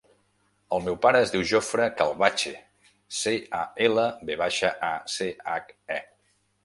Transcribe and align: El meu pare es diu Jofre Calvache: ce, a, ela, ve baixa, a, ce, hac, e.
El 0.75 0.79
meu 0.85 0.95
pare 1.01 1.19
es 1.25 1.33
diu 1.33 1.43
Jofre 1.51 1.85
Calvache: 1.99 2.53
ce, 3.19 3.35
a, 3.61 3.63
ela, 3.89 4.07
ve 4.31 4.39
baixa, 4.45 4.73
a, 4.89 4.91
ce, 5.17 5.33
hac, 5.53 5.71
e. 5.99 6.01